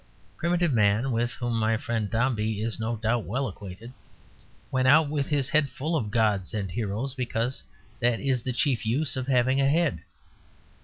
[0.35, 3.93] Primitive man (with whom my friend Dombey is no doubt well acquainted)
[4.71, 7.63] went out with his head full of gods and heroes, because
[7.99, 10.01] that is the chief use of having a head.